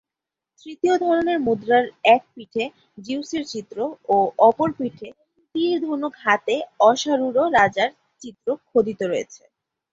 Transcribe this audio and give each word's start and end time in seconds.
তৃতীয় 0.61 0.95
ধরনের 0.97 1.37
মুদ্রার 1.39 1.85
এক 2.15 2.21
পিঠে 2.33 2.63
জিউসের 2.97 3.43
চিত্র 3.45 3.77
ও 4.09 4.17
অপর 4.47 4.69
পিঠে 4.77 5.07
তীর 5.55 5.75
ধনুক 5.85 6.13
হাতে 6.23 6.55
অশ্বারূঢ় 6.81 7.37
রাজার 7.57 7.89
চিত্র 8.21 8.47
খোদিত 8.67 8.99
রয়েছে। 9.03 9.43